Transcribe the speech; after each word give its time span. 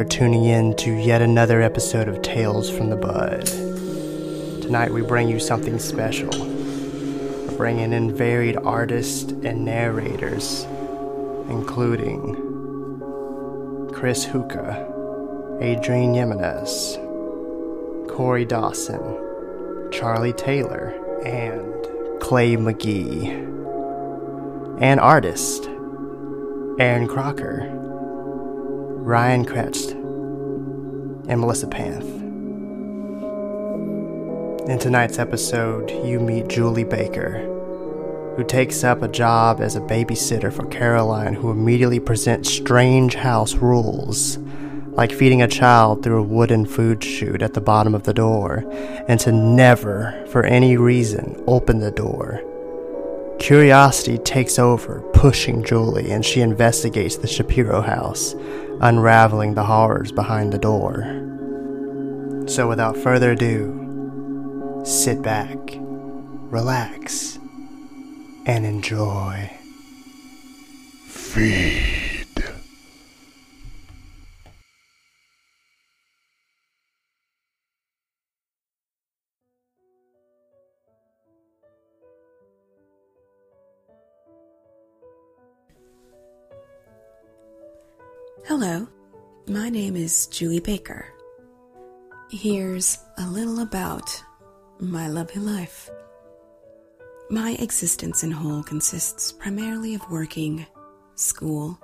For 0.00 0.06
tuning 0.06 0.46
in 0.46 0.74
to 0.76 0.90
yet 0.94 1.20
another 1.20 1.60
episode 1.60 2.08
of 2.08 2.22
Tales 2.22 2.70
from 2.70 2.88
the 2.88 2.96
Bud. 2.96 3.44
Tonight 4.62 4.94
we 4.94 5.02
bring 5.02 5.28
you 5.28 5.38
something 5.38 5.78
special. 5.78 6.30
We're 6.30 7.56
bringing 7.58 7.92
in 7.92 8.16
varied 8.16 8.56
artists 8.56 9.30
and 9.30 9.66
narrators, 9.66 10.62
including 11.50 12.34
Krys 13.92 14.24
Hookuh, 14.24 15.60
Adrienne 15.60 16.14
Jimenez, 16.14 16.96
Korey 18.08 18.48
Dawson, 18.48 19.02
Charlie 19.92 20.32
Taylor, 20.32 20.94
and 21.26 22.22
Clay 22.22 22.56
McGee. 22.56 23.28
An 24.80 24.98
artist, 24.98 25.66
Aaron 26.78 27.06
Crocker, 27.06 27.79
Ryan 29.10 29.44
Kretz, 29.44 29.90
and 31.28 31.40
Melissa 31.40 31.66
Panth. 31.66 32.08
In 34.68 34.78
tonight's 34.78 35.18
episode, 35.18 35.90
you 36.06 36.20
meet 36.20 36.46
Julie 36.46 36.84
Baker, 36.84 37.40
who 38.36 38.44
takes 38.44 38.84
up 38.84 39.02
a 39.02 39.08
job 39.08 39.60
as 39.60 39.74
a 39.74 39.80
babysitter 39.80 40.52
for 40.52 40.64
Caroline, 40.66 41.34
who 41.34 41.50
immediately 41.50 41.98
presents 41.98 42.52
strange 42.52 43.16
house 43.16 43.54
rules, 43.56 44.38
like 44.90 45.10
feeding 45.10 45.42
a 45.42 45.48
child 45.48 46.04
through 46.04 46.20
a 46.20 46.22
wooden 46.22 46.64
food 46.64 47.02
chute 47.02 47.42
at 47.42 47.54
the 47.54 47.60
bottom 47.60 47.96
of 47.96 48.04
the 48.04 48.14
door, 48.14 48.58
and 49.08 49.18
to 49.18 49.32
never, 49.32 50.24
for 50.28 50.44
any 50.44 50.76
reason, 50.76 51.42
open 51.48 51.80
the 51.80 51.90
door. 51.90 52.40
Curiosity 53.40 54.18
takes 54.18 54.58
over, 54.58 55.00
pushing 55.14 55.64
Julie, 55.64 56.10
and 56.10 56.24
she 56.24 56.42
investigates 56.42 57.16
the 57.16 57.26
Shapiro 57.26 57.80
house, 57.80 58.34
unraveling 58.82 59.54
the 59.54 59.64
horrors 59.64 60.12
behind 60.12 60.52
the 60.52 60.58
door. 60.58 61.02
So, 62.46 62.68
without 62.68 62.98
further 62.98 63.32
ado, 63.32 64.82
sit 64.84 65.22
back, 65.22 65.56
relax, 66.50 67.38
and 68.44 68.66
enjoy. 68.66 69.50
Feed. 71.06 72.09
Hello, 88.46 88.88
my 89.46 89.68
name 89.68 89.94
is 89.94 90.26
Julie 90.26 90.60
Baker. 90.60 91.06
Here's 92.30 92.98
a 93.18 93.26
little 93.26 93.60
about 93.60 94.10
my 94.80 95.08
lovely 95.08 95.40
life. 95.40 95.90
My 97.28 97.56
existence 97.60 98.24
in 98.24 98.30
whole 98.30 98.62
consists 98.62 99.30
primarily 99.30 99.94
of 99.94 100.10
working, 100.10 100.66
school, 101.14 101.78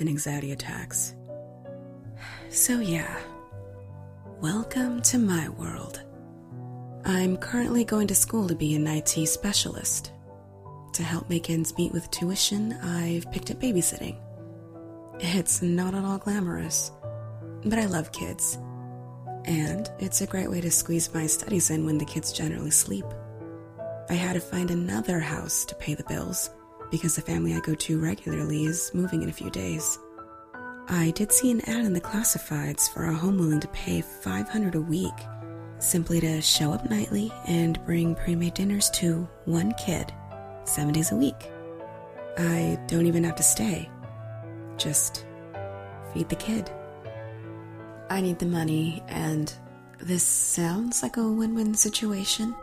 and 0.00 0.08
anxiety 0.08 0.50
attacks. 0.50 1.14
So, 2.50 2.80
yeah, 2.80 3.16
welcome 4.40 5.00
to 5.02 5.18
my 5.18 5.48
world. 5.50 6.02
I'm 7.04 7.36
currently 7.36 7.84
going 7.84 8.08
to 8.08 8.14
school 8.14 8.48
to 8.48 8.56
be 8.56 8.74
an 8.74 8.86
IT 8.86 9.28
specialist. 9.28 10.12
To 10.94 11.02
help 11.02 11.30
make 11.30 11.48
ends 11.48 11.76
meet 11.78 11.92
with 11.92 12.10
tuition, 12.10 12.72
I've 12.82 13.30
picked 13.30 13.50
up 13.50 13.60
babysitting. 13.60 14.18
It's 15.20 15.62
not 15.62 15.94
at 15.94 16.04
all 16.04 16.18
glamorous, 16.18 16.90
but 17.64 17.78
I 17.78 17.86
love 17.86 18.12
kids. 18.12 18.58
And 19.44 19.90
it's 19.98 20.20
a 20.20 20.26
great 20.26 20.50
way 20.50 20.60
to 20.60 20.70
squeeze 20.70 21.12
my 21.14 21.26
studies 21.26 21.70
in 21.70 21.84
when 21.84 21.98
the 21.98 22.04
kids 22.04 22.32
generally 22.32 22.70
sleep. 22.70 23.04
I 24.08 24.14
had 24.14 24.34
to 24.34 24.40
find 24.40 24.70
another 24.70 25.18
house 25.20 25.64
to 25.66 25.74
pay 25.74 25.94
the 25.94 26.04
bills 26.04 26.50
because 26.90 27.16
the 27.16 27.22
family 27.22 27.54
I 27.54 27.60
go 27.60 27.74
to 27.74 28.00
regularly 28.00 28.64
is 28.64 28.90
moving 28.94 29.22
in 29.22 29.28
a 29.28 29.32
few 29.32 29.50
days. 29.50 29.98
I 30.88 31.12
did 31.14 31.32
see 31.32 31.50
an 31.50 31.62
ad 31.62 31.84
in 31.86 31.92
the 31.92 32.00
classifieds 32.00 32.92
for 32.92 33.04
a 33.04 33.14
home 33.14 33.38
willing 33.38 33.60
to 33.60 33.68
pay 33.68 34.02
500 34.02 34.74
a 34.74 34.80
week 34.80 35.14
simply 35.78 36.20
to 36.20 36.40
show 36.40 36.72
up 36.72 36.88
nightly 36.90 37.32
and 37.46 37.84
bring 37.84 38.14
pre-made 38.14 38.54
dinners 38.54 38.90
to 38.90 39.28
one 39.44 39.72
kid 39.74 40.12
7 40.64 40.92
days 40.92 41.12
a 41.12 41.16
week. 41.16 41.50
I 42.38 42.78
don't 42.86 43.06
even 43.06 43.24
have 43.24 43.36
to 43.36 43.42
stay. 43.42 43.88
Just 44.76 45.24
feed 46.12 46.28
the 46.28 46.36
kid. 46.36 46.70
I 48.10 48.20
need 48.20 48.38
the 48.38 48.46
money, 48.46 49.02
and 49.08 49.52
this 50.00 50.22
sounds 50.22 51.02
like 51.02 51.16
a 51.16 51.26
win 51.26 51.54
win 51.54 51.74
situation. 51.74 52.54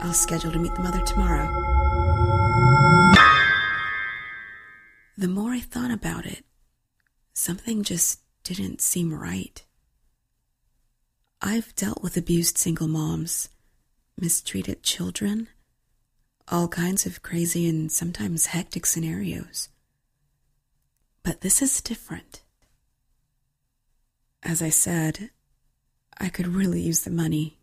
I'll 0.00 0.14
schedule 0.14 0.52
to 0.52 0.58
meet 0.58 0.74
the 0.74 0.82
mother 0.82 1.04
tomorrow. 1.04 1.46
The 5.18 5.28
more 5.28 5.50
I 5.50 5.60
thought 5.60 5.90
about 5.90 6.24
it, 6.24 6.44
something 7.34 7.82
just 7.82 8.20
didn't 8.42 8.80
seem 8.80 9.12
right. 9.12 9.62
I've 11.42 11.74
dealt 11.74 12.02
with 12.02 12.16
abused 12.16 12.56
single 12.56 12.88
moms, 12.88 13.50
mistreated 14.18 14.82
children, 14.82 15.48
all 16.48 16.68
kinds 16.68 17.04
of 17.04 17.22
crazy 17.22 17.68
and 17.68 17.92
sometimes 17.92 18.46
hectic 18.46 18.86
scenarios. 18.86 19.68
But 21.22 21.40
this 21.42 21.62
is 21.62 21.80
different. 21.80 22.42
As 24.42 24.62
I 24.62 24.70
said, 24.70 25.30
I 26.18 26.28
could 26.28 26.48
really 26.48 26.80
use 26.80 27.00
the 27.00 27.10
money, 27.10 27.58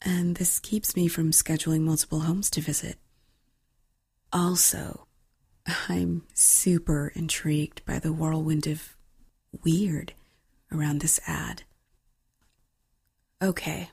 and 0.00 0.36
this 0.36 0.58
keeps 0.58 0.96
me 0.96 1.06
from 1.08 1.30
scheduling 1.30 1.82
multiple 1.82 2.20
homes 2.20 2.50
to 2.50 2.60
visit. 2.60 2.96
Also, 4.32 5.06
I'm 5.88 6.22
super 6.34 7.12
intrigued 7.14 7.84
by 7.84 7.98
the 7.98 8.12
whirlwind 8.12 8.66
of 8.66 8.96
weird 9.64 10.14
around 10.72 11.00
this 11.00 11.20
ad. 11.26 11.62
Okay, 13.42 13.90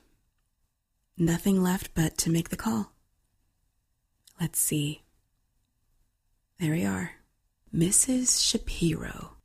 nothing 1.17 1.61
left 1.61 1.93
but 1.93 2.17
to 2.19 2.29
make 2.29 2.49
the 2.49 2.55
call. 2.55 2.93
Let's 4.39 4.59
see. 4.59 5.03
There 6.59 6.71
we 6.71 6.85
are. 6.85 7.18
Mrs. 7.75 8.43
Shapiro. 8.43 9.35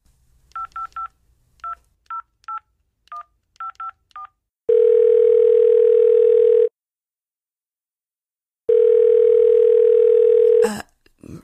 Uh, 10.64 10.80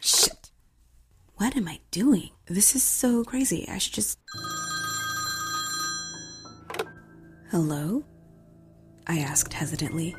shit. 0.00 0.50
What 1.36 1.56
am 1.56 1.69
I 1.69 1.80
doing? 1.90 2.30
This 2.46 2.74
is 2.74 2.82
so 2.82 3.24
crazy. 3.24 3.69
I 3.69 3.76
should 3.78 3.94
just. 3.94 4.19
Hello? 7.50 8.04
I 9.06 9.19
asked 9.19 9.52
hesitantly. 9.52 10.16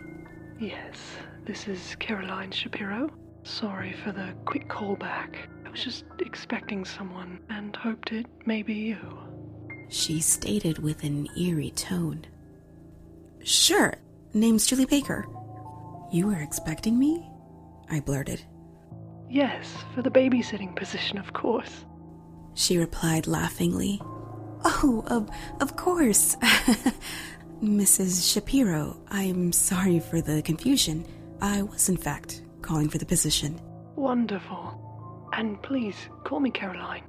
Yes, 0.59 0.97
this 1.45 1.67
is 1.67 1.95
Caroline 1.99 2.51
Shapiro. 2.51 3.09
Sorry 3.43 3.93
for 4.03 4.11
the 4.11 4.33
quick 4.45 4.67
call 4.67 4.95
back. 4.95 5.49
I 5.60 5.60
was 5.71 5.83
just 5.83 6.05
expecting 6.19 6.85
someone 6.85 7.39
and 7.49 7.75
hoped 7.75 8.11
it 8.11 8.25
may 8.45 8.61
be 8.61 8.73
you. 8.73 9.19
She 9.89 10.21
stated 10.21 10.79
with 10.79 11.03
an 11.03 11.27
eerie 11.37 11.71
tone. 11.71 12.25
Sure, 13.43 13.93
name's 14.33 14.65
Julie 14.65 14.85
Baker. 14.85 15.25
You 16.11 16.27
were 16.27 16.41
expecting 16.41 16.99
me? 16.99 17.27
I 17.89 17.99
blurted. 18.01 18.43
Yes, 19.29 19.73
for 19.95 20.01
the 20.01 20.11
babysitting 20.11 20.75
position, 20.75 21.17
of 21.17 21.33
course. 21.33 21.85
She 22.53 22.77
replied 22.77 23.27
laughingly. 23.27 24.01
Oh, 24.63 25.03
of, 25.07 25.29
of 25.61 25.75
course. 25.77 26.35
Mrs. 27.63 28.33
Shapiro, 28.33 28.97
I'm 29.09 29.53
sorry 29.53 29.99
for 29.99 30.21
the 30.21 30.41
confusion. 30.41 31.05
I 31.41 31.61
was, 31.61 31.89
in 31.89 31.97
fact, 31.97 32.43
calling 32.61 32.89
for 32.89 32.97
the 32.97 33.05
position. 33.05 33.59
Wonderful. 33.95 34.90
And 35.33 35.61
please, 35.61 36.09
call 36.23 36.39
me 36.39 36.51
Caroline. 36.51 37.03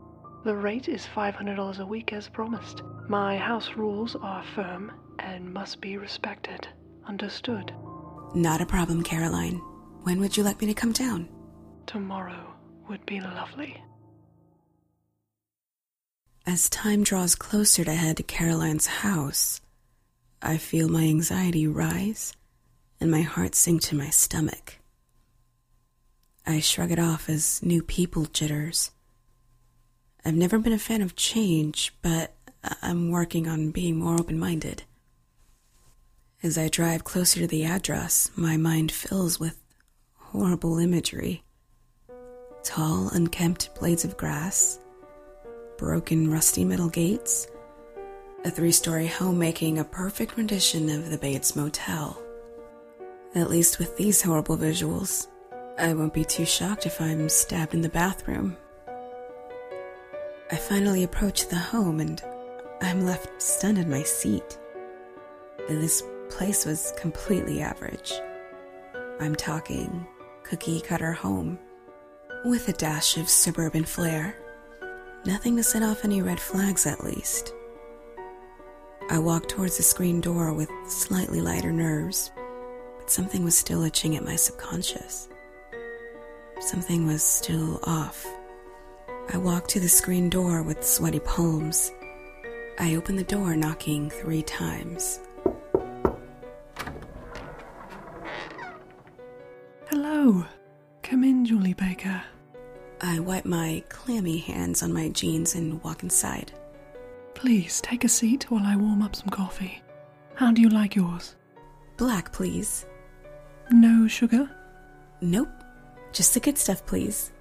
The 0.44 0.54
rate 0.54 0.88
is 0.88 1.06
$500 1.14 1.78
a 1.78 1.86
week 1.86 2.12
as 2.12 2.28
promised. 2.28 2.82
My 3.08 3.36
house 3.36 3.70
rules 3.76 4.16
are 4.16 4.44
firm 4.54 4.92
and 5.18 5.52
must 5.52 5.80
be 5.80 5.96
respected. 5.96 6.66
Understood? 7.06 7.72
Not 8.34 8.60
a 8.60 8.66
problem, 8.66 9.02
Caroline. 9.02 9.60
When 10.02 10.20
would 10.20 10.36
you 10.36 10.42
like 10.42 10.60
me 10.60 10.66
to 10.68 10.74
come 10.74 10.92
down? 10.92 11.28
Tomorrow 11.86 12.54
would 12.88 13.04
be 13.06 13.20
lovely. 13.20 13.80
As 16.44 16.68
time 16.68 17.04
draws 17.04 17.36
closer 17.36 17.84
to 17.84 17.94
head 17.94 18.16
to 18.16 18.24
Caroline's 18.24 18.86
house, 18.86 19.60
I 20.40 20.56
feel 20.56 20.88
my 20.88 21.04
anxiety 21.04 21.68
rise 21.68 22.34
and 23.00 23.10
my 23.10 23.22
heart 23.22 23.54
sink 23.54 23.82
to 23.82 23.96
my 23.96 24.10
stomach. 24.10 24.78
I 26.46 26.60
shrug 26.60 26.90
it 26.90 26.98
off 26.98 27.28
as 27.28 27.62
new 27.62 27.82
people 27.82 28.24
jitters. 28.26 28.90
I've 30.24 30.34
never 30.34 30.58
been 30.58 30.72
a 30.72 30.78
fan 30.78 31.02
of 31.02 31.16
change, 31.16 31.94
but 32.02 32.34
I'm 32.80 33.10
working 33.10 33.48
on 33.48 33.70
being 33.70 33.96
more 33.96 34.20
open 34.20 34.38
minded. 34.38 34.84
As 36.42 36.58
I 36.58 36.68
drive 36.68 37.04
closer 37.04 37.40
to 37.40 37.46
the 37.46 37.64
address, 37.64 38.30
my 38.34 38.56
mind 38.56 38.90
fills 38.90 39.38
with 39.38 39.60
horrible 40.16 40.78
imagery 40.78 41.44
tall, 42.64 43.08
unkempt 43.12 43.74
blades 43.78 44.04
of 44.04 44.16
grass, 44.16 44.78
broken, 45.78 46.30
rusty 46.30 46.64
metal 46.64 46.88
gates, 46.88 47.48
a 48.44 48.50
three 48.50 48.72
story 48.72 49.06
home 49.06 49.38
making 49.38 49.78
a 49.78 49.84
perfect 49.84 50.36
rendition 50.36 50.88
of 50.88 51.10
the 51.10 51.18
Bates 51.18 51.56
Motel. 51.56 52.20
At 53.34 53.50
least 53.50 53.78
with 53.78 53.96
these 53.96 54.22
horrible 54.22 54.56
visuals, 54.56 55.26
I 55.78 55.94
won't 55.94 56.12
be 56.12 56.24
too 56.24 56.44
shocked 56.44 56.86
if 56.86 57.00
I'm 57.00 57.28
stabbed 57.28 57.72
in 57.74 57.80
the 57.80 57.88
bathroom. 57.88 58.56
I 60.50 60.56
finally 60.56 61.02
approach 61.02 61.48
the 61.48 61.56
home 61.56 61.98
and 61.98 62.22
I'm 62.82 63.06
left 63.06 63.40
stunned 63.40 63.78
in 63.78 63.88
my 63.88 64.02
seat. 64.02 64.58
This 65.68 66.02
place 66.28 66.66
was 66.66 66.92
completely 66.98 67.62
average. 67.62 68.12
I'm 69.18 69.34
talking 69.34 70.06
cookie 70.42 70.80
cutter 70.80 71.12
home 71.12 71.58
with 72.44 72.68
a 72.68 72.72
dash 72.72 73.16
of 73.16 73.28
suburban 73.28 73.84
flair. 73.84 74.36
Nothing 75.24 75.56
to 75.56 75.62
set 75.62 75.82
off 75.82 76.04
any 76.04 76.20
red 76.20 76.40
flags, 76.40 76.84
at 76.86 77.04
least. 77.04 77.54
I 79.08 79.18
walked 79.18 79.48
towards 79.48 79.76
the 79.76 79.82
screen 79.82 80.20
door 80.20 80.52
with 80.52 80.68
slightly 80.86 81.40
lighter 81.40 81.72
nerves, 81.72 82.30
but 82.98 83.10
something 83.10 83.42
was 83.44 83.56
still 83.56 83.82
itching 83.84 84.16
at 84.16 84.24
my 84.24 84.36
subconscious. 84.36 85.28
Something 86.62 87.08
was 87.08 87.24
still 87.24 87.80
off. 87.82 88.24
I 89.32 89.36
walked 89.36 89.68
to 89.70 89.80
the 89.80 89.88
screen 89.88 90.30
door 90.30 90.62
with 90.62 90.86
sweaty 90.86 91.18
palms. 91.18 91.90
I 92.78 92.94
opened 92.94 93.18
the 93.18 93.24
door, 93.24 93.56
knocking 93.56 94.08
three 94.10 94.42
times. 94.42 95.18
Hello. 99.90 100.46
Come 101.02 101.24
in, 101.24 101.44
Julie 101.44 101.74
Baker. 101.74 102.22
I 103.00 103.18
wipe 103.18 103.44
my 103.44 103.82
clammy 103.88 104.38
hands 104.38 104.84
on 104.84 104.92
my 104.92 105.08
jeans 105.08 105.56
and 105.56 105.82
walk 105.82 106.04
inside. 106.04 106.52
Please 107.34 107.80
take 107.80 108.04
a 108.04 108.08
seat 108.08 108.44
while 108.50 108.64
I 108.64 108.76
warm 108.76 109.02
up 109.02 109.16
some 109.16 109.30
coffee. 109.30 109.82
How 110.36 110.52
do 110.52 110.62
you 110.62 110.68
like 110.68 110.94
yours? 110.94 111.34
Black, 111.96 112.32
please. 112.32 112.86
No 113.72 114.06
sugar? 114.06 114.48
Nope. 115.20 115.61
Just 116.12 116.34
the 116.34 116.40
good 116.40 116.58
stuff, 116.58 116.84
please. 116.84 117.32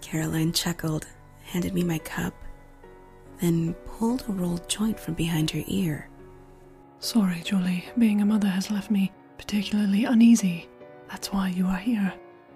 Caroline 0.00 0.52
chuckled, 0.52 1.06
handed 1.42 1.74
me 1.74 1.82
my 1.82 1.98
cup, 1.98 2.34
then 3.40 3.74
pulled 3.86 4.24
a 4.28 4.32
rolled 4.32 4.68
joint 4.68 4.98
from 4.98 5.14
behind 5.14 5.50
her 5.50 5.62
ear. 5.66 6.08
Sorry, 7.00 7.40
Julie. 7.44 7.84
Being 7.98 8.22
a 8.22 8.26
mother 8.26 8.48
has 8.48 8.70
left 8.70 8.90
me 8.90 9.12
particularly 9.38 10.04
uneasy. 10.04 10.68
That's 11.10 11.32
why 11.32 11.48
you 11.48 11.66
are 11.66 11.76
here. 11.76 12.12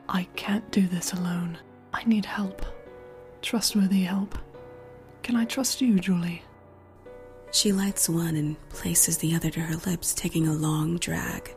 I 0.09 0.25
can't 0.37 0.71
do 0.71 0.87
this 0.87 1.13
alone. 1.13 1.59
I 1.93 2.05
need 2.05 2.25
help. 2.25 2.65
Trustworthy 3.43 4.05
help. 4.05 4.39
Can 5.23 5.37
I 5.37 5.45
trust 5.45 5.81
you, 5.81 5.99
Julie? 5.99 6.43
She 7.51 7.73
lights 7.73 8.09
one 8.09 8.37
and 8.37 8.57
places 8.69 9.19
the 9.19 9.35
other 9.35 9.51
to 9.51 9.61
her 9.61 9.77
lips, 9.91 10.15
taking 10.15 10.49
a 10.49 10.53
long 10.53 10.97
drag. 10.99 11.55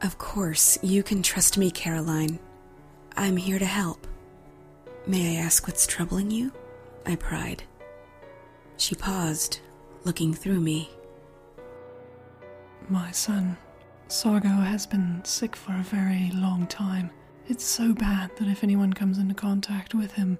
Of 0.00 0.16
course, 0.16 0.78
you 0.82 1.02
can 1.02 1.22
trust 1.22 1.58
me, 1.58 1.70
Caroline. 1.70 2.38
I'm 3.16 3.36
here 3.36 3.58
to 3.58 3.66
help. 3.66 4.06
May 5.06 5.36
I 5.36 5.40
ask 5.40 5.66
what's 5.66 5.86
troubling 5.88 6.30
you? 6.30 6.52
I 7.04 7.16
pried. 7.16 7.64
She 8.76 8.94
paused, 8.94 9.58
looking 10.04 10.32
through 10.32 10.60
me. 10.60 10.88
My 12.88 13.10
son, 13.10 13.56
Sargo, 14.08 14.64
has 14.64 14.86
been 14.86 15.20
sick 15.24 15.56
for 15.56 15.72
a 15.72 15.82
very 15.82 16.30
long 16.32 16.68
time. 16.68 17.10
It's 17.48 17.64
so 17.64 17.92
bad 17.92 18.30
that 18.36 18.46
if 18.48 18.62
anyone 18.62 18.92
comes 18.92 19.18
into 19.18 19.34
contact 19.34 19.94
with 19.94 20.12
him, 20.12 20.38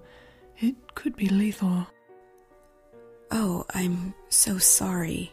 it 0.59 0.95
could 0.95 1.17
be 1.17 1.29
lethal. 1.29 1.87
Oh, 3.31 3.65
I'm 3.75 4.15
so 4.29 4.59
sorry. 4.59 5.33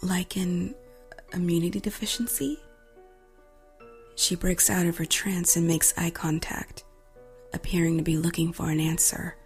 Like 0.00 0.36
an 0.36 0.74
immunity 1.32 1.80
deficiency? 1.80 2.60
She 4.16 4.36
breaks 4.36 4.70
out 4.70 4.86
of 4.86 4.96
her 4.98 5.04
trance 5.04 5.56
and 5.56 5.66
makes 5.66 5.96
eye 5.96 6.10
contact, 6.10 6.84
appearing 7.52 7.98
to 7.98 8.04
be 8.04 8.16
looking 8.16 8.52
for 8.52 8.70
an 8.70 8.80
answer. 8.80 9.36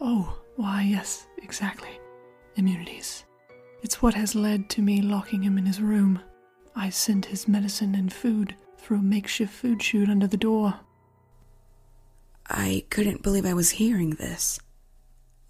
Oh, 0.00 0.38
why, 0.56 0.82
yes, 0.82 1.26
exactly. 1.42 2.00
Immunities. 2.56 3.24
It's 3.82 4.00
what 4.00 4.14
has 4.14 4.34
led 4.34 4.70
to 4.70 4.82
me 4.82 5.02
locking 5.02 5.42
him 5.42 5.58
in 5.58 5.66
his 5.66 5.80
room. 5.80 6.20
I 6.74 6.90
sent 6.90 7.26
his 7.26 7.46
medicine 7.46 7.94
and 7.94 8.12
food 8.12 8.54
through 8.78 8.98
a 8.98 9.02
makeshift 9.02 9.52
food 9.52 9.82
chute 9.82 10.08
under 10.08 10.26
the 10.26 10.36
door. 10.36 10.74
I 12.48 12.84
couldn't 12.90 13.22
believe 13.22 13.44
I 13.44 13.54
was 13.54 13.70
hearing 13.70 14.10
this. 14.10 14.58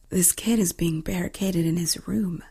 This 0.09 0.33
kid 0.33 0.59
is 0.59 0.73
being 0.73 1.01
barricaded 1.01 1.67
in 1.67 1.77
his 1.77 2.07
room. 2.07 2.43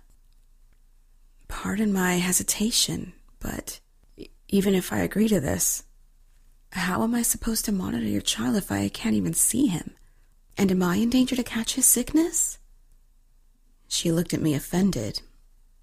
Pardon 1.48 1.92
my 1.92 2.16
hesitation, 2.16 3.14
but 3.40 3.80
even 4.50 4.76
if 4.76 4.94
I 4.94 5.00
agree 5.00 5.28
to 5.28 5.40
this, 5.40 5.84
how 6.72 7.04
am 7.04 7.16
I 7.16 7.22
supposed 7.22 7.66
to 7.66 7.72
monitor 7.72 8.06
your 8.06 8.22
child 8.22 8.56
if 8.56 8.72
I 8.72 8.90
can't 8.90 9.16
even 9.16 9.34
see 9.34 9.68
him? 9.68 9.96
And 10.58 10.72
am 10.72 10.84
I 10.84 10.98
in 10.98 11.10
danger 11.10 11.36
to 11.36 11.44
catch 11.44 11.76
his 11.76 11.86
sickness? 11.86 12.58
She 13.88 14.12
looked 14.12 14.34
at 14.34 14.42
me 14.42 14.54
offended, 14.54 15.22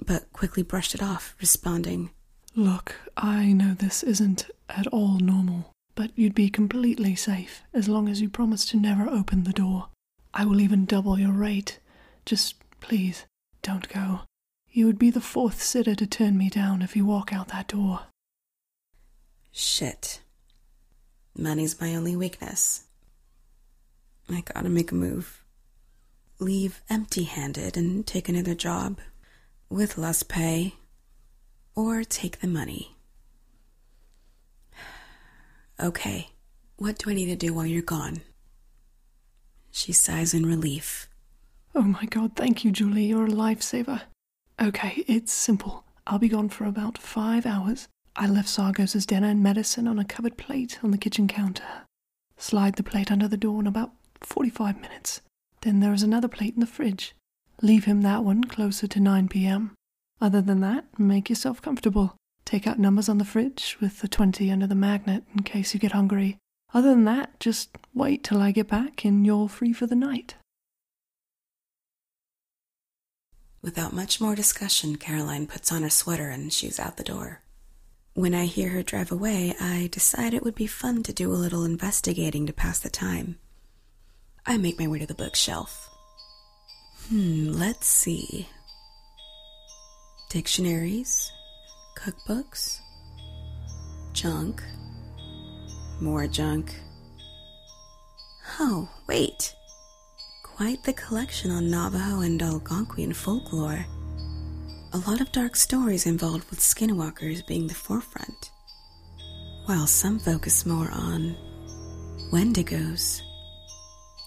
but 0.00 0.32
quickly 0.32 0.62
brushed 0.62 0.94
it 0.94 1.02
off, 1.02 1.34
responding, 1.40 2.10
Look, 2.54 2.94
I 3.16 3.52
know 3.52 3.74
this 3.74 4.02
isn't 4.02 4.50
at 4.68 4.86
all 4.88 5.18
normal, 5.18 5.72
but 5.94 6.10
you'd 6.14 6.34
be 6.34 6.50
completely 6.50 7.14
safe 7.14 7.62
as 7.72 7.88
long 7.88 8.08
as 8.08 8.20
you 8.20 8.28
promise 8.28 8.66
to 8.66 8.76
never 8.76 9.08
open 9.08 9.44
the 9.44 9.52
door. 9.52 9.88
I 10.34 10.44
will 10.44 10.60
even 10.60 10.84
double 10.84 11.18
your 11.18 11.32
rate. 11.32 11.78
Just 12.26 12.56
please, 12.80 13.24
don't 13.62 13.88
go. 13.88 14.20
You 14.70 14.86
would 14.86 14.98
be 14.98 15.10
the 15.10 15.20
fourth 15.20 15.62
sitter 15.62 15.94
to 15.94 16.06
turn 16.06 16.36
me 16.36 16.48
down 16.50 16.82
if 16.82 16.96
you 16.96 17.04
walk 17.04 17.32
out 17.32 17.48
that 17.48 17.68
door. 17.68 18.00
Shit. 19.52 20.20
Money's 21.36 21.80
my 21.80 21.94
only 21.94 22.16
weakness. 22.16 22.84
I 24.28 24.40
gotta 24.40 24.68
make 24.68 24.92
a 24.92 24.94
move. 24.94 25.44
Leave 26.38 26.82
empty 26.88 27.24
handed 27.24 27.76
and 27.76 28.06
take 28.06 28.28
another 28.28 28.54
job 28.54 28.98
with 29.68 29.96
less 29.98 30.22
pay, 30.22 30.74
or 31.74 32.04
take 32.04 32.40
the 32.40 32.48
money. 32.48 32.96
Okay, 35.80 36.28
what 36.76 36.98
do 36.98 37.10
I 37.10 37.14
need 37.14 37.26
to 37.26 37.34
do 37.34 37.54
while 37.54 37.66
you're 37.66 37.82
gone? 37.82 38.20
She 39.72 39.92
sighs 39.92 40.32
in 40.32 40.46
relief. 40.46 41.08
Oh 41.74 41.82
my 41.82 42.04
god, 42.04 42.36
thank 42.36 42.62
you, 42.62 42.70
Julie. 42.70 43.06
You're 43.06 43.26
a 43.26 43.30
lifesaver. 43.30 44.02
Okay, 44.60 45.02
it's 45.08 45.32
simple. 45.32 45.84
I'll 46.06 46.18
be 46.18 46.28
gone 46.28 46.50
for 46.50 46.66
about 46.66 46.98
five 46.98 47.46
hours. 47.46 47.88
I 48.14 48.26
left 48.26 48.48
Sargos's 48.48 49.06
dinner 49.06 49.28
and 49.28 49.42
medicine 49.42 49.88
on 49.88 49.98
a 49.98 50.04
covered 50.04 50.36
plate 50.36 50.78
on 50.82 50.90
the 50.90 50.98
kitchen 50.98 51.26
counter. 51.26 51.86
Slide 52.36 52.76
the 52.76 52.82
plate 52.82 53.10
under 53.10 53.26
the 53.26 53.38
door 53.38 53.60
in 53.60 53.66
about 53.66 53.92
45 54.20 54.80
minutes. 54.80 55.22
Then 55.62 55.80
there 55.80 55.94
is 55.94 56.02
another 56.02 56.28
plate 56.28 56.54
in 56.54 56.60
the 56.60 56.66
fridge. 56.66 57.14
Leave 57.62 57.84
him 57.84 58.02
that 58.02 58.24
one 58.24 58.44
closer 58.44 58.86
to 58.86 59.00
9 59.00 59.28
p.m. 59.28 59.72
Other 60.20 60.42
than 60.42 60.60
that, 60.60 60.84
make 60.98 61.30
yourself 61.30 61.62
comfortable. 61.62 62.16
Take 62.44 62.66
out 62.66 62.78
numbers 62.78 63.08
on 63.08 63.18
the 63.18 63.24
fridge 63.24 63.78
with 63.80 64.00
the 64.00 64.08
20 64.08 64.50
under 64.50 64.66
the 64.66 64.74
magnet 64.74 65.24
in 65.34 65.42
case 65.42 65.72
you 65.72 65.80
get 65.80 65.92
hungry. 65.92 66.36
Other 66.74 66.90
than 66.90 67.04
that, 67.04 67.40
just 67.40 67.78
wait 67.94 68.24
till 68.24 68.42
I 68.42 68.50
get 68.50 68.68
back 68.68 69.04
and 69.04 69.24
you're 69.24 69.48
free 69.48 69.72
for 69.72 69.86
the 69.86 69.94
night. 69.94 70.34
Without 73.62 73.92
much 73.92 74.20
more 74.20 74.34
discussion, 74.34 74.96
Caroline 74.96 75.46
puts 75.46 75.70
on 75.72 75.82
her 75.82 75.90
sweater 75.90 76.28
and 76.28 76.52
she's 76.52 76.80
out 76.80 76.96
the 76.96 77.04
door. 77.04 77.42
When 78.14 78.34
I 78.34 78.44
hear 78.44 78.68
her 78.68 78.82
drive 78.82 79.10
away, 79.10 79.54
I 79.58 79.88
decide 79.90 80.34
it 80.34 80.44
would 80.44 80.54
be 80.54 80.66
fun 80.66 81.02
to 81.04 81.14
do 81.14 81.32
a 81.32 81.34
little 81.34 81.64
investigating 81.64 82.46
to 82.46 82.52
pass 82.52 82.78
the 82.78 82.90
time. 82.90 83.38
I 84.44 84.58
make 84.58 84.78
my 84.78 84.86
way 84.86 84.98
to 84.98 85.06
the 85.06 85.14
bookshelf. 85.14 85.88
Hmm, 87.08 87.48
let's 87.52 87.86
see. 87.86 88.48
Dictionaries, 90.28 91.32
cookbooks, 91.96 92.80
junk, 94.12 94.62
more 96.00 96.26
junk. 96.26 96.74
Oh, 98.60 98.90
wait. 99.08 99.54
Quite 100.42 100.84
the 100.84 100.92
collection 100.92 101.50
on 101.50 101.70
Navajo 101.70 102.20
and 102.20 102.38
Algonquian 102.40 103.16
folklore. 103.16 103.86
A 104.94 104.98
lot 105.08 105.22
of 105.22 105.32
dark 105.32 105.56
stories 105.56 106.04
involved 106.04 106.50
with 106.50 106.60
skinwalkers 106.60 107.46
being 107.46 107.66
the 107.66 107.74
forefront, 107.74 108.50
while 109.64 109.86
some 109.86 110.18
focus 110.18 110.66
more 110.66 110.90
on 110.92 111.34
Wendigos. 112.30 113.22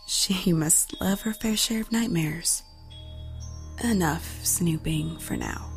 She 0.07 0.51
must 0.53 0.99
love 0.99 1.21
her 1.21 1.33
fair 1.33 1.55
share 1.55 1.81
of 1.81 1.91
nightmares. 1.91 2.63
enough 3.83 4.43
snooping 4.43 5.19
for 5.19 5.37
now. 5.37 5.69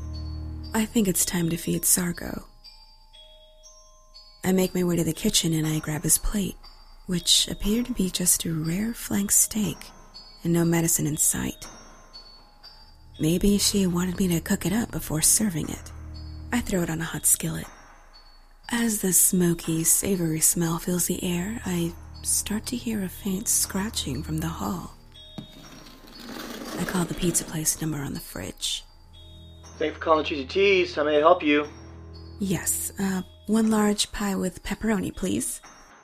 I 0.73 0.87
think 0.87 1.07
it's 1.07 1.26
time 1.26 1.50
to 1.50 1.59
feed 1.59 1.83
Sargo. 1.83 2.45
I 4.42 4.52
make 4.52 4.75
my 4.75 4.85
way 4.85 4.97
to 4.97 5.04
the 5.04 5.12
kitchen 5.12 5.52
and 5.52 5.66
I 5.66 5.80
grab 5.80 6.02
his 6.02 6.16
plate, 6.16 6.57
which 7.04 7.47
appeared 7.49 7.85
to 7.87 7.92
be 7.92 8.09
just 8.09 8.47
a 8.47 8.54
rare 8.54 8.95
flank 8.95 9.33
steak 9.33 9.76
and 10.45 10.54
no 10.54 10.64
medicine 10.64 11.07
in 11.07 11.18
sight. 11.18 11.66
Maybe 13.20 13.58
she 13.58 13.87
wanted 13.87 14.18
me 14.18 14.28
to 14.28 14.40
cook 14.40 14.64
it 14.64 14.72
up 14.72 14.92
before 14.92 15.22
serving 15.22 15.68
it. 15.68 15.92
I 16.52 16.60
throw 16.60 16.82
it 16.82 16.90
on 16.90 17.00
a 17.00 17.04
hot 17.04 17.26
skillet. 17.26 17.66
As 18.70 19.00
the 19.00 19.12
smoky, 19.12 19.82
savory 19.82 20.40
smell 20.40 20.78
fills 20.78 21.06
the 21.06 21.22
air, 21.25 21.60
I 21.66 21.92
start 22.22 22.66
to 22.66 22.76
hear 22.76 23.02
a 23.02 23.08
faint 23.08 23.48
scratching 23.48 24.22
from 24.22 24.38
the 24.38 24.46
hall. 24.46 24.94
I 26.78 26.84
call 26.84 27.04
the 27.04 27.14
pizza 27.14 27.44
place 27.44 27.80
number 27.80 27.98
on 27.98 28.14
the 28.14 28.20
fridge. 28.20 28.84
Thank 29.78 29.90
you 29.90 29.94
for 29.94 30.00
calling 30.00 30.25
Cheesy 30.25 30.44
Teas. 30.44 30.94
How 30.94 31.02
may 31.02 31.16
I 31.16 31.20
help 31.20 31.42
you? 31.42 31.66
Yes, 32.38 32.92
uh, 33.00 33.22
one 33.46 33.68
large 33.68 34.12
pie 34.12 34.37
with 34.37 34.62
pepperoni, 34.62 35.14
please. 35.14 35.60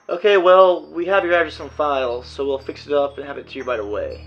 Okay, 0.08 0.36
well, 0.36 0.90
we 0.90 1.06
have 1.06 1.24
your 1.24 1.34
address 1.34 1.60
on 1.60 1.70
file, 1.70 2.24
so 2.24 2.44
we'll 2.44 2.58
fix 2.58 2.88
it 2.88 2.92
up 2.92 3.18
and 3.18 3.26
have 3.26 3.38
it 3.38 3.48
to 3.48 3.58
you 3.58 3.64
right 3.64 3.80
away. 3.80 4.26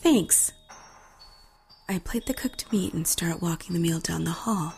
Thanks. 0.00 0.52
I 1.88 1.98
plate 1.98 2.26
the 2.26 2.34
cooked 2.34 2.72
meat 2.72 2.94
and 2.94 3.06
start 3.06 3.42
walking 3.42 3.74
the 3.74 3.80
meal 3.80 4.00
down 4.00 4.24
the 4.24 4.30
hall. 4.30 4.74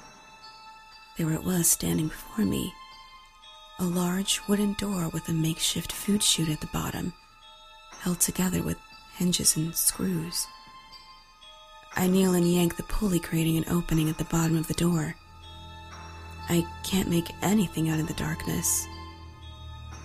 There 1.16 1.32
it 1.32 1.44
was 1.44 1.68
standing 1.68 2.08
before 2.08 2.44
me 2.44 2.72
a 3.78 3.84
large 3.84 4.40
wooden 4.48 4.72
door 4.74 5.10
with 5.10 5.28
a 5.28 5.32
makeshift 5.32 5.92
food 5.92 6.22
chute 6.22 6.48
at 6.48 6.60
the 6.60 6.66
bottom, 6.68 7.12
held 8.00 8.20
together 8.20 8.62
with 8.62 8.78
hinges 9.16 9.56
and 9.56 9.74
screws. 9.74 10.46
I 11.94 12.06
kneel 12.06 12.34
and 12.34 12.50
yank 12.50 12.76
the 12.76 12.84
pulley, 12.84 13.18
creating 13.18 13.58
an 13.58 13.66
opening 13.70 14.08
at 14.08 14.16
the 14.16 14.24
bottom 14.24 14.56
of 14.56 14.66
the 14.66 14.74
door. 14.74 15.14
I 16.48 16.66
can't 16.84 17.10
make 17.10 17.30
anything 17.42 17.90
out 17.90 18.00
of 18.00 18.08
the 18.08 18.14
darkness. 18.14 18.86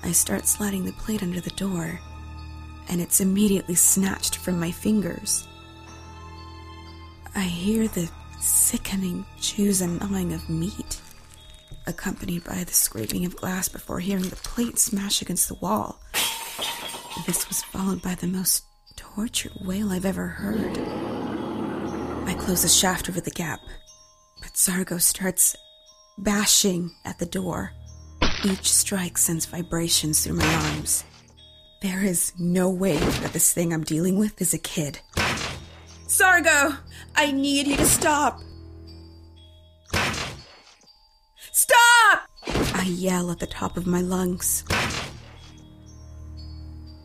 I 0.03 0.12
start 0.12 0.48
sliding 0.48 0.84
the 0.84 0.93
plate 0.93 1.24
under 1.24 1.39
the 1.39 1.50
door, 1.51 2.00
and 2.89 3.00
it's 3.00 3.22
immediately 3.22 3.75
snatched 3.75 4.36
from 4.36 4.60
my 4.60 4.72
fingers. 4.72 5.48
I 7.36 7.42
hear 7.44 7.88
the 7.88 8.10
sickening 8.40 9.26
chews 9.40 9.82
and 9.82 10.00
gnawing 10.00 10.34
of 10.34 10.50
meat 10.50 11.00
accompanied 11.88 12.44
by 12.44 12.64
the 12.64 12.74
scraping 12.74 13.26
of 13.26 13.36
glass 13.36 13.68
before 13.70 14.00
hearing 14.00 14.28
the 14.30 14.36
plate 14.36 14.78
smash 14.78 15.22
against 15.22 15.48
the 15.48 15.56
wall. 15.56 16.00
This 17.26 17.48
was 17.48 17.64
followed 17.64 18.02
by 18.02 18.16
the 18.16 18.28
most 18.28 18.64
tortured 18.96 19.54
wail 19.62 19.92
I've 19.92 20.06
ever 20.06 20.28
heard. 20.28 20.78
I 22.28 22.36
close 22.40 22.64
the 22.64 22.70
shaft 22.70 23.10
over 23.10 23.22
the 23.22 23.32
gap, 23.32 23.60
but 24.42 24.54
Sargo 24.54 25.00
starts 25.00 25.56
bashing 26.18 26.92
at 27.06 27.20
the 27.20 27.26
door. 27.26 27.72
Each 28.44 28.72
strike 28.72 29.18
sends 29.18 29.46
vibrations 29.46 30.24
through 30.24 30.36
my 30.36 30.54
arms. 30.74 31.04
There 31.82 32.04
is 32.04 32.34
no 32.38 32.70
way 32.70 32.98
that 32.98 33.34
this 33.34 33.54
thing 33.54 33.74
I'm 33.74 33.84
dealing 33.84 34.18
with 34.18 34.42
is 34.42 34.54
a 34.54 34.60
kid. 34.60 35.00
Sargo, 36.12 36.75
I 37.15 37.32
need 37.32 37.68
you 37.68 37.77
to 37.77 37.86
stop. 37.86 38.41
Stop! 41.53 42.27
I 42.75 42.84
yell 42.86 43.32
at 43.32 43.39
the 43.39 43.48
top 43.48 43.77
of 43.77 43.88
my 43.88 44.01
lungs. 44.01 44.65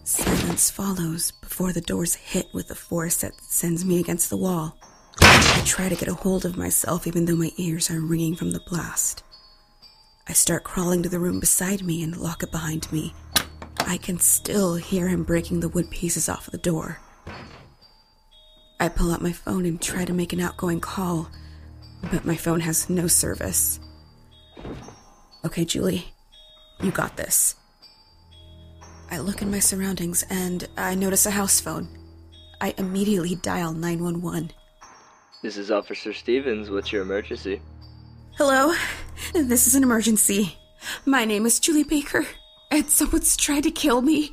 Silence 0.03 0.73
follows 0.73 1.31
before 1.31 1.73
the 1.73 1.81
doors 1.81 2.17
hit 2.17 2.49
with 2.53 2.69
a 2.73 2.75
force 2.75 3.19
that 3.19 3.41
sends 3.41 3.85
me 3.85 4.01
against 4.01 4.29
the 4.29 4.37
wall. 4.37 4.77
I 5.21 5.63
try 5.65 5.89
to 5.89 5.95
get 5.95 6.09
a 6.09 6.15
hold 6.15 6.45
of 6.45 6.57
myself 6.57 7.07
even 7.07 7.27
though 7.27 7.37
my 7.37 7.53
ears 7.59 7.89
are 7.93 8.01
ringing 8.01 8.35
from 8.35 8.51
the 8.51 8.65
blast. 8.69 9.23
I 10.27 10.33
start 10.33 10.65
crawling 10.65 11.05
to 11.05 11.09
the 11.09 11.21
room 11.21 11.39
beside 11.39 11.85
me 11.85 12.03
and 12.03 12.17
lock 12.17 12.43
it 12.43 12.51
behind 12.51 12.91
me. 12.91 13.15
I 13.79 13.99
can 13.99 14.19
still 14.19 14.75
hear 14.75 15.07
him 15.07 15.23
breaking 15.23 15.61
the 15.61 15.69
wood 15.69 15.93
pieces 15.93 16.29
off 16.29 16.47
the 16.47 16.59
door. 16.59 16.99
I 18.87 18.89
pull 18.89 19.11
out 19.11 19.21
my 19.21 19.33
phone 19.33 19.67
and 19.67 19.83
try 19.83 20.05
to 20.05 20.13
make 20.13 20.33
an 20.33 20.39
outgoing 20.39 20.79
call, 20.79 21.29
but 22.13 22.25
my 22.25 22.37
phone 22.37 22.61
has 22.61 22.89
no 22.89 23.09
service. 23.09 23.81
Okay, 25.45 25.65
Julie, 25.65 26.15
you 26.81 26.93
got 26.93 27.17
this. 27.17 27.57
I 29.11 29.19
look 29.19 29.43
in 29.43 29.51
my 29.51 29.59
surroundings 29.59 30.25
and 30.31 30.69
I 30.77 30.95
notice 30.95 31.27
a 31.27 31.33
house 31.33 31.59
phone. 31.59 31.89
I 32.61 32.75
immediately 32.79 33.35
dial 33.35 33.73
911. 33.73 34.53
This 35.43 35.57
is 35.57 35.73
Officer 35.73 36.13
Stevens. 36.13 36.71
What's 36.71 36.93
your 36.93 37.03
emergency? 37.03 37.61
Hello, 38.39 38.73
this 39.35 39.67
is 39.67 39.75
an 39.75 39.83
emergency. 39.83 40.57
My 41.05 41.25
name 41.25 41.45
is 41.45 41.59
Julie 41.59 41.83
Baker, 41.83 42.25
and 42.71 42.89
someone's 42.89 43.37
tried 43.37 43.65
to 43.65 43.73
kill 43.73 44.01
me. 44.01 44.31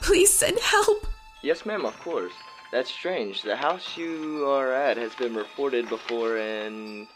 Please 0.00 0.32
send 0.32 0.60
help. 0.60 1.08
Yes, 1.42 1.66
ma'am, 1.66 1.84
of 1.84 1.98
course. 1.98 2.34
That's 2.72 2.90
strange. 2.90 3.42
The 3.42 3.56
house 3.56 3.96
you 3.96 4.46
are 4.46 4.72
at 4.72 4.96
has 4.96 5.14
been 5.14 5.34
reported 5.34 5.88
before 5.88 6.38
in 6.38 7.08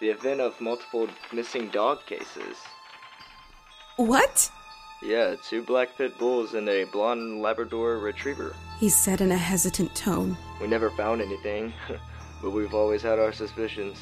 the 0.00 0.08
event 0.08 0.40
of 0.40 0.58
multiple 0.60 1.08
missing 1.32 1.68
dog 1.68 2.04
cases. 2.06 2.56
What? 3.96 4.50
Yeah, 5.02 5.36
two 5.42 5.62
black 5.62 5.96
pit 5.98 6.16
bulls 6.18 6.54
and 6.54 6.68
a 6.68 6.84
blonde 6.84 7.42
Labrador 7.42 7.98
retriever. 7.98 8.56
He 8.78 8.88
said 8.88 9.20
in 9.20 9.30
a 9.30 9.36
hesitant 9.36 9.94
tone. 9.94 10.36
We 10.60 10.66
never 10.66 10.90
found 10.90 11.20
anything, 11.20 11.72
but 12.42 12.50
we've 12.50 12.74
always 12.74 13.02
had 13.02 13.18
our 13.18 13.32
suspicions. 13.32 13.98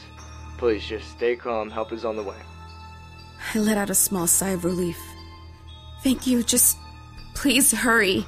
Please 0.57 0.85
just 0.85 1.11
stay 1.11 1.35
calm. 1.35 1.71
Help 1.71 1.93
is 1.93 2.05
on 2.05 2.15
the 2.15 2.23
way. 2.23 2.37
I 3.55 3.59
let 3.59 3.77
out 3.77 3.91
a 3.91 3.95
small 3.95 4.29
sigh 4.29 4.51
of 4.51 4.65
relief. 4.65 4.99
Thank 6.05 6.27
you. 6.27 6.45
Just 6.45 6.79
please 7.35 7.73
hurry. 7.73 8.25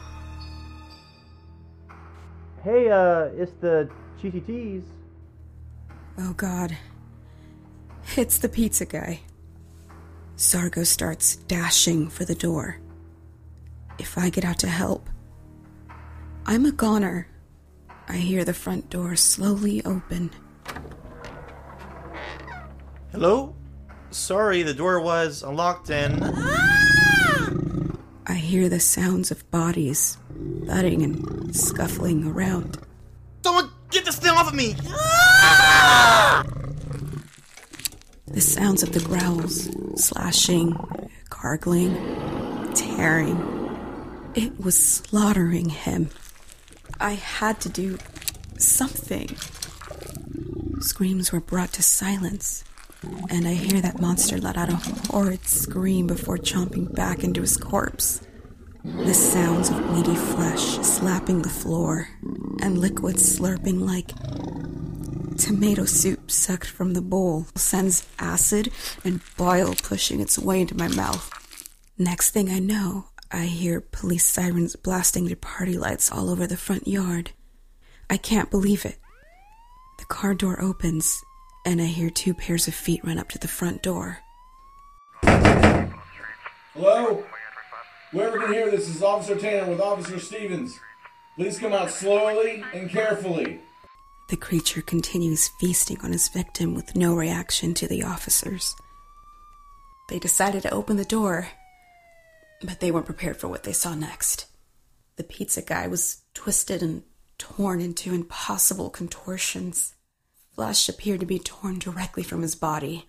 Hey, 2.65 2.89
uh, 2.89 3.25
it's 3.37 3.53
the 3.61 3.91
Cheesy 4.19 4.41
Teas. 4.41 4.85
Oh, 6.19 6.33
God. 6.33 6.75
It's 8.17 8.39
the 8.39 8.49
pizza 8.49 8.87
guy. 8.87 9.21
Sargo 10.39 10.87
starts 10.87 11.37
dashing 11.37 12.09
for 12.09 12.25
the 12.25 12.35
door. 12.35 12.79
If 13.99 14.17
I 14.17 14.31
get 14.31 14.47
out 14.47 14.59
to 14.61 14.67
help, 14.67 15.11
I'm 16.47 16.65
a 16.65 16.73
goner. 16.73 17.29
I 18.09 18.17
hear 18.17 18.47
the 18.47 18.55
front 18.55 18.89
door 18.89 19.15
slowly 19.15 19.85
open. 19.85 20.31
Hello? 23.13 23.55
Sorry, 24.11 24.63
the 24.63 24.73
door 24.73 25.01
was 25.01 25.43
unlocked 25.43 25.91
and. 25.91 26.64
I 28.55 28.57
hear 28.57 28.69
the 28.69 28.79
sounds 28.79 29.33
of 29.33 29.51
bodies 29.51 30.17
thudding 30.65 31.03
and 31.03 31.57
scuffling 31.57 32.25
around. 32.25 32.79
Someone 33.43 33.69
get 33.91 34.05
this 34.05 34.17
thing 34.21 34.31
off 34.31 34.47
of 34.47 34.55
me! 34.55 34.75
The 38.29 38.41
sounds 38.41 38.85
of 38.85 38.93
the 38.93 39.01
growls, 39.01 39.69
slashing, 39.97 40.77
gargling, 41.31 41.97
tearing. 42.75 43.37
It 44.37 44.61
was 44.61 44.79
slaughtering 44.79 45.71
him. 45.71 46.11
I 47.01 47.15
had 47.15 47.61
to 47.63 47.69
do 47.69 47.99
something. 48.57 49.37
Screams 50.79 51.33
were 51.33 51.41
brought 51.41 51.73
to 51.73 51.83
silence, 51.83 52.63
and 53.31 53.49
I 53.49 53.55
hear 53.55 53.81
that 53.81 54.01
monster 54.01 54.39
let 54.39 54.57
out 54.57 54.69
a 54.69 54.77
horrid 55.11 55.45
scream 55.45 56.07
before 56.07 56.39
chomping 56.39 56.95
back 56.95 57.25
into 57.25 57.41
his 57.41 57.57
corpse. 57.57 58.24
The 58.85 59.15
sounds 59.15 59.71
of 59.71 59.91
meaty 59.95 60.15
flesh 60.15 60.61
slapping 60.61 61.41
the 61.41 61.49
floor 61.49 62.07
and 62.61 62.77
liquid 62.77 63.17
slurping 63.17 63.81
like 63.81 64.13
tomato 65.39 65.87
soup 65.87 66.31
sucked 66.31 66.67
from 66.69 66.93
the 66.93 67.01
bowl 67.01 67.47
sends 67.55 68.07
acid 68.19 68.71
and 69.03 69.23
bile 69.39 69.75
pushing 69.75 70.21
its 70.21 70.39
way 70.39 70.61
into 70.61 70.77
my 70.77 70.89
mouth. 70.89 71.31
Next 71.97 72.33
thing 72.33 72.51
I 72.51 72.59
know, 72.59 73.07
I 73.33 73.47
hear 73.47 73.81
police 73.81 74.27
sirens 74.27 74.77
blasting 74.77 75.29
their 75.29 75.37
party 75.37 75.79
lights 75.79 76.13
all 76.13 76.29
over 76.29 76.47
the 76.47 76.59
front 76.59 76.87
yard. 76.87 77.31
I 78.11 78.19
can't 78.19 78.51
believe 78.51 78.85
it. 78.85 78.99
The 79.99 80.05
car 80.05 80.35
door 80.35 80.61
opens, 80.61 81.25
and 81.65 81.81
I 81.81 81.87
hear 81.87 82.11
two 82.11 82.35
pairs 82.35 82.69
of 82.69 82.75
feet 82.75 83.03
run 83.03 83.19
up 83.19 83.31
to 83.31 83.39
the 83.39 83.49
front 83.49 83.83
door. 83.83 84.19
Hello? 86.75 87.25
Whoever 88.15 88.39
can 88.39 88.53
hear 88.53 88.71
this 88.71 88.89
is 88.89 89.03
Officer 89.03 89.35
Tanner 89.35 89.69
with 89.69 89.81
Officer 89.81 90.21
Stevens. 90.21 90.79
Please 91.35 91.59
come 91.59 91.73
out 91.73 91.91
slowly 91.91 92.63
and 92.73 92.89
carefully. 92.89 93.59
The 94.29 94.37
creature 94.37 94.83
continues 94.83 95.51
feasting 95.59 95.99
on 96.01 96.13
his 96.13 96.29
victim 96.29 96.75
with 96.75 96.95
no 96.95 97.17
reaction 97.17 97.75
to 97.75 97.89
the 97.89 98.05
officers. 98.05 98.77
They 100.09 100.21
decided 100.21 100.63
to 100.63 100.73
open 100.73 100.97
the 100.97 101.05
door, 101.05 101.49
but 102.63 102.79
they 102.79 102.93
weren't 102.93 103.07
prepared 103.07 103.37
for 103.39 103.49
what 103.49 103.65
they 103.65 103.73
saw 103.73 103.97
next. 103.97 104.47
The 105.17 105.25
pizza 105.25 105.61
guy 105.61 105.89
was 105.89 106.19
twisted 106.35 106.85
and 106.85 107.03
torn 107.37 107.81
into 107.81 108.15
impossible 108.15 108.91
contortions. 108.91 109.95
flesh 110.55 110.89
appeared 110.89 111.19
to 111.19 111.27
be 111.27 111.41
torn 111.41 111.81
directly 111.81 112.23
from 112.23 112.43
his 112.43 112.55
body. 112.55 113.09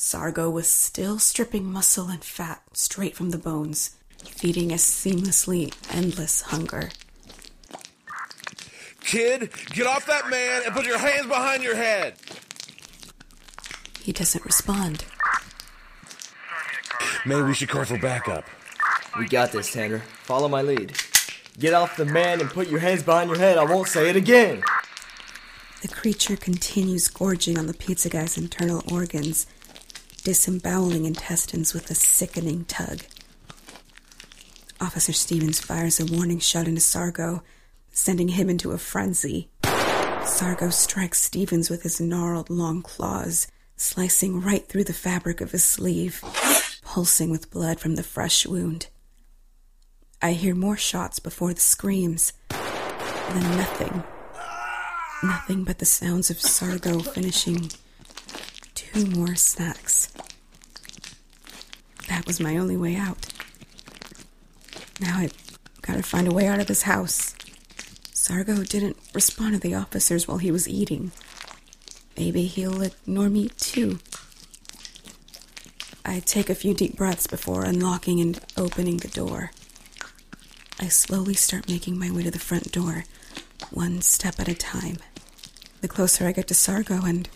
Sargo 0.00 0.48
was 0.48 0.68
still 0.68 1.18
stripping 1.18 1.64
muscle 1.64 2.06
and 2.06 2.22
fat 2.22 2.62
straight 2.72 3.16
from 3.16 3.30
the 3.30 3.36
bones, 3.36 3.96
feeding 4.24 4.70
a 4.70 4.76
seamlessly 4.76 5.74
endless 5.92 6.42
hunger. 6.42 6.90
Kid, 9.00 9.50
get 9.72 9.88
off 9.88 10.06
that 10.06 10.30
man 10.30 10.62
and 10.64 10.72
put 10.72 10.86
your 10.86 10.98
hands 10.98 11.26
behind 11.26 11.64
your 11.64 11.74
head. 11.74 12.14
He 14.00 14.12
doesn't 14.12 14.44
respond. 14.44 15.04
Maybe 17.26 17.42
we 17.42 17.54
should 17.54 17.68
call 17.68 17.84
for 17.84 17.98
backup. 17.98 18.44
We 19.18 19.26
got 19.26 19.50
this, 19.50 19.72
Tanner. 19.72 19.98
Follow 20.22 20.46
my 20.46 20.62
lead. 20.62 20.96
Get 21.58 21.74
off 21.74 21.96
the 21.96 22.04
man 22.04 22.40
and 22.40 22.48
put 22.48 22.68
your 22.68 22.78
hands 22.78 23.02
behind 23.02 23.30
your 23.30 23.38
head. 23.40 23.58
I 23.58 23.64
won't 23.64 23.88
say 23.88 24.08
it 24.08 24.14
again. 24.14 24.62
The 25.82 25.88
creature 25.88 26.36
continues 26.36 27.08
gorging 27.08 27.58
on 27.58 27.66
the 27.66 27.74
pizza 27.74 28.08
guy's 28.08 28.38
internal 28.38 28.84
organs, 28.92 29.48
disemboweling 30.22 31.04
intestines 31.04 31.74
with 31.74 31.90
a 31.90 31.94
sickening 31.94 32.64
tug. 32.64 33.00
Officer 34.80 35.12
Stevens 35.12 35.60
fires 35.60 35.98
a 35.98 36.06
warning 36.06 36.38
shot 36.38 36.68
into 36.68 36.80
Sargo, 36.80 37.42
sending 37.90 38.28
him 38.28 38.48
into 38.48 38.72
a 38.72 38.78
frenzy. 38.78 39.50
Sargo 39.62 40.72
strikes 40.72 41.20
Stevens 41.20 41.68
with 41.70 41.82
his 41.82 42.00
gnarled 42.00 42.50
long 42.50 42.82
claws, 42.82 43.48
slicing 43.76 44.40
right 44.40 44.68
through 44.68 44.84
the 44.84 44.92
fabric 44.92 45.40
of 45.40 45.52
his 45.52 45.64
sleeve, 45.64 46.22
pulsing 46.82 47.30
with 47.30 47.50
blood 47.50 47.80
from 47.80 47.96
the 47.96 48.02
fresh 48.02 48.46
wound. 48.46 48.88
I 50.20 50.32
hear 50.32 50.54
more 50.54 50.76
shots 50.76 51.18
before 51.18 51.54
the 51.54 51.60
screams, 51.60 52.32
then 52.50 53.56
nothing. 53.56 54.04
Nothing 55.22 55.64
but 55.64 55.78
the 55.78 55.86
sounds 55.86 56.30
of 56.30 56.38
Sargo 56.38 57.00
finishing 57.00 57.70
two 58.92 59.06
more 59.06 59.34
snacks. 59.34 60.12
That 62.08 62.26
was 62.26 62.40
my 62.40 62.56
only 62.56 62.76
way 62.76 62.96
out. 62.96 63.26
Now 65.00 65.18
I've 65.18 65.34
got 65.82 65.96
to 65.96 66.02
find 66.02 66.26
a 66.26 66.34
way 66.34 66.46
out 66.46 66.60
of 66.60 66.66
this 66.66 66.82
house. 66.82 67.34
Sargo 68.12 68.68
didn't 68.68 68.96
respond 69.14 69.54
to 69.54 69.60
the 69.60 69.74
officers 69.74 70.26
while 70.26 70.38
he 70.38 70.50
was 70.50 70.68
eating. 70.68 71.12
Maybe 72.16 72.44
he'll 72.44 72.82
ignore 72.82 73.28
me 73.28 73.50
too. 73.58 73.98
I 76.04 76.20
take 76.20 76.50
a 76.50 76.54
few 76.54 76.74
deep 76.74 76.96
breaths 76.96 77.26
before 77.26 77.64
unlocking 77.64 78.20
and 78.20 78.40
opening 78.56 78.96
the 78.98 79.08
door. 79.08 79.50
I 80.80 80.88
slowly 80.88 81.34
start 81.34 81.68
making 81.68 81.98
my 81.98 82.10
way 82.10 82.22
to 82.22 82.30
the 82.30 82.38
front 82.38 82.72
door, 82.72 83.04
one 83.70 84.00
step 84.00 84.40
at 84.40 84.48
a 84.48 84.54
time. 84.54 84.96
The 85.80 85.88
closer 85.88 86.26
I 86.26 86.32
get 86.32 86.48
to 86.48 86.54
Sargo 86.54 87.04
and 87.06 87.28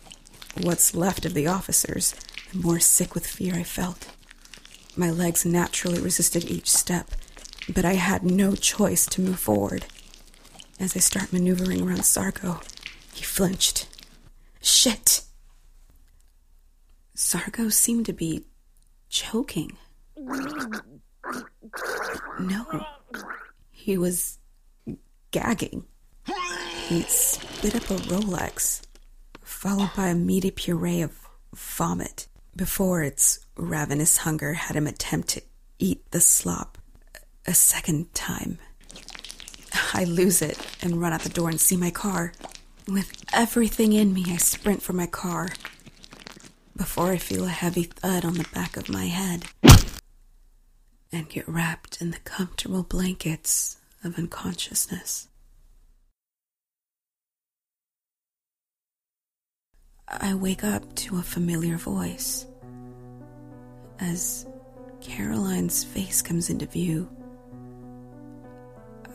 what's 0.60 0.94
left 0.94 1.24
of 1.24 1.34
the 1.34 1.46
officers, 1.46 2.14
the 2.52 2.58
more 2.58 2.80
sick 2.80 3.14
with 3.14 3.26
fear 3.26 3.54
I 3.54 3.62
felt. 3.62 4.08
My 4.96 5.10
legs 5.10 5.46
naturally 5.46 6.00
resisted 6.00 6.44
each 6.50 6.70
step, 6.70 7.10
but 7.72 7.84
I 7.84 7.94
had 7.94 8.22
no 8.22 8.54
choice 8.54 9.06
to 9.06 9.22
move 9.22 9.38
forward. 9.38 9.86
As 10.78 10.96
I 10.96 11.00
start 11.00 11.32
maneuvering 11.32 11.80
around 11.82 12.00
Sargo, 12.04 12.62
he 13.14 13.22
flinched. 13.22 13.88
Shit! 14.60 15.22
Sargo 17.16 17.72
seemed 17.72 18.06
to 18.06 18.12
be 18.12 18.44
choking. 19.08 19.76
No, 22.40 22.84
he 23.70 23.96
was 23.96 24.38
gagging. 25.30 25.84
He 26.88 27.02
spit 27.02 27.76
up 27.76 27.90
a 27.90 27.96
Rolex, 28.08 28.82
followed 29.62 29.94
by 29.94 30.08
a 30.08 30.14
meaty 30.16 30.50
puree 30.50 31.02
of 31.02 31.28
vomit, 31.54 32.26
before 32.56 33.04
its 33.04 33.46
ravenous 33.56 34.16
hunger 34.16 34.54
had 34.54 34.74
him 34.74 34.88
attempt 34.88 35.28
to 35.28 35.40
eat 35.78 36.10
the 36.10 36.20
slop 36.20 36.78
a 37.46 37.54
second 37.54 38.12
time. 38.12 38.58
I 39.94 40.02
lose 40.02 40.42
it 40.42 40.58
and 40.82 41.00
run 41.00 41.12
out 41.12 41.20
the 41.20 41.28
door 41.28 41.48
and 41.48 41.60
see 41.60 41.76
my 41.76 41.92
car. 41.92 42.32
With 42.88 43.24
everything 43.32 43.92
in 43.92 44.12
me, 44.12 44.24
I 44.26 44.36
sprint 44.38 44.82
for 44.82 44.94
my 44.94 45.06
car 45.06 45.50
before 46.76 47.12
I 47.12 47.18
feel 47.18 47.44
a 47.44 47.48
heavy 47.48 47.84
thud 47.84 48.24
on 48.24 48.34
the 48.34 48.48
back 48.52 48.76
of 48.76 48.88
my 48.88 49.04
head 49.04 49.44
and 51.12 51.28
get 51.28 51.48
wrapped 51.48 52.02
in 52.02 52.10
the 52.10 52.18
comfortable 52.24 52.82
blankets 52.82 53.76
of 54.02 54.18
unconsciousness. 54.18 55.28
I 60.20 60.34
wake 60.34 60.62
up 60.62 60.94
to 60.96 61.18
a 61.18 61.22
familiar 61.22 61.76
voice. 61.78 62.46
As 63.98 64.46
Caroline's 65.00 65.82
face 65.84 66.20
comes 66.20 66.50
into 66.50 66.66
view, 66.66 67.08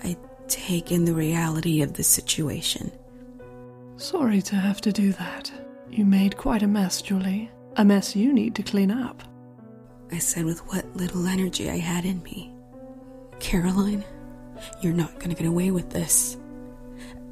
I 0.04 0.18
take 0.48 0.92
in 0.92 1.06
the 1.06 1.14
reality 1.14 1.82
of 1.82 1.94
the 1.94 2.04
situation. 2.04 2.92
Sorry 3.98 4.42
to 4.44 4.56
have 4.56 4.82
to 4.82 4.92
do 4.92 5.12
that. 5.14 5.52
You 5.92 6.06
made 6.06 6.38
quite 6.38 6.64
a 6.64 6.68
mess, 6.68 7.02
Julie. 7.02 7.52
A 7.76 7.86
mess 7.86 8.16
you 8.16 8.34
need 8.34 8.56
to 8.56 8.64
clean 8.64 8.92
up. 8.92 9.24
I 10.12 10.18
said 10.18 10.46
with 10.46 10.60
what 10.68 10.96
little 10.96 11.28
energy 11.28 11.70
I 11.70 11.78
had 11.78 12.06
in 12.06 12.24
me. 12.24 12.54
Caroline, 13.40 14.04
you're 14.82 14.94
not 14.94 15.16
going 15.20 15.30
to 15.30 15.36
get 15.36 15.48
away 15.48 15.70
with 15.72 15.92
this. 15.92 16.38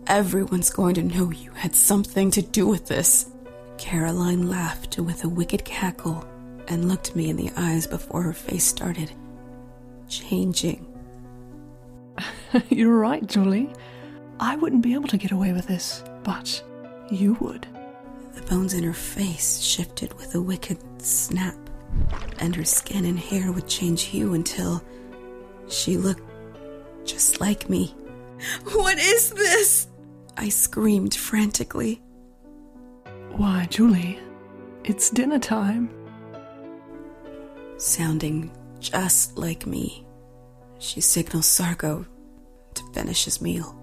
Everyone's 0.08 0.70
going 0.70 0.96
to 0.96 1.04
know 1.04 1.32
you 1.32 1.52
had 1.52 1.74
something 1.74 2.30
to 2.32 2.42
do 2.42 2.68
with 2.68 2.88
this. 2.88 3.32
Caroline 3.78 4.50
laughed 4.50 4.98
with 4.98 5.24
a 5.24 5.30
wicked 5.30 5.66
cackle 5.66 6.26
and 6.68 6.88
looked 6.88 7.16
me 7.16 7.30
in 7.30 7.36
the 7.36 7.52
eyes 7.58 7.86
before 7.88 8.22
her 8.22 8.34
face 8.34 8.66
started 8.66 9.12
changing. 10.08 10.86
You're 12.70 12.98
right, 12.98 13.26
Julie. 13.26 13.74
I 14.40 14.56
wouldn't 14.56 14.82
be 14.82 14.94
able 14.94 15.08
to 15.10 15.18
get 15.18 15.32
away 15.32 15.54
with 15.54 15.68
this, 15.68 16.04
but 16.24 16.64
you 17.10 17.34
would. 17.40 17.68
The 18.34 18.42
bones 18.44 18.74
in 18.74 18.84
her 18.84 18.94
face 18.94 19.60
shifted 19.62 20.14
with 20.16 20.36
a 20.36 20.42
wicked 20.42 20.78
snap, 21.02 21.58
and 22.40 22.56
her 22.56 22.66
skin 22.66 23.06
and 23.06 23.20
hair 23.20 23.52
would 23.52 23.68
change 23.68 24.04
hue 24.04 24.34
until 24.34 24.84
she 25.68 25.98
looked 25.98 26.24
just 27.06 27.40
like 27.40 27.70
me. 27.70 27.96
What 28.74 28.98
is 28.98 29.32
this? 29.32 29.88
I 30.38 30.50
screamed 30.50 31.16
frantically. 31.16 32.02
Why, 33.38 33.68
Julie, 33.70 34.18
it's 34.86 35.10
dinner 35.10 35.40
time. 35.40 35.90
Sounding 37.76 38.50
just 38.80 39.38
like 39.38 39.66
me, 39.66 40.06
she 40.80 41.02
signals 41.02 41.46
Sargo 41.46 42.06
to 42.76 42.84
finish 42.94 43.26
his 43.26 43.42
meal. 43.42 43.76